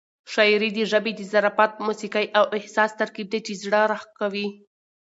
شاعري 0.33 0.69
د 0.73 0.79
ژبې 0.91 1.11
د 1.15 1.21
ظرافت، 1.31 1.71
موسيقۍ 1.85 2.25
او 2.37 2.45
احساس 2.57 2.91
ترکیب 2.99 3.27
دی 3.31 3.39
چې 3.45 3.53
زړه 3.63 3.81
راښکوي. 3.91 4.47